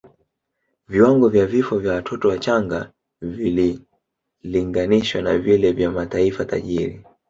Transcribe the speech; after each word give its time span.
Viwango 0.87 1.29
vya 1.29 1.45
vifo 1.45 1.79
vya 1.79 1.93
watoto 1.93 2.27
wachanga 2.27 2.91
vililinganishwa 3.21 5.21
na 5.21 5.37
vile 5.37 5.71
vya 5.71 5.91
mataifa 5.91 6.45
tajiri 6.45 7.03